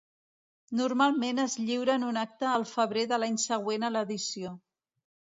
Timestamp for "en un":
1.99-2.17